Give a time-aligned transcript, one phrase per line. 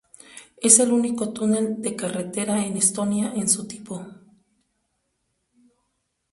[0.63, 4.03] Es el único túnel de carretera en Estonia en su tipo.